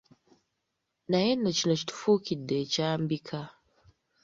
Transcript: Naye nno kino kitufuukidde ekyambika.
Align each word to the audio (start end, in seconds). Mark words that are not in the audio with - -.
Naye 1.09 1.31
nno 1.35 1.49
kino 1.57 1.73
kitufuukidde 1.79 2.55
ekyambika. 2.63 3.39